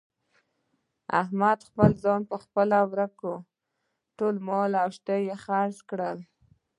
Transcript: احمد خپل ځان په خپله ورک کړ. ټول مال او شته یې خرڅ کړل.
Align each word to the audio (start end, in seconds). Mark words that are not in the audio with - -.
احمد 1.21 1.59
خپل 1.69 1.91
ځان 2.03 2.21
په 2.29 2.35
خپله 2.43 2.77
ورک 2.91 3.11
کړ. 3.21 3.33
ټول 4.17 4.35
مال 4.47 4.71
او 4.83 4.89
شته 4.97 5.15
یې 5.25 5.35
خرڅ 5.43 5.77
کړل. 5.89 6.17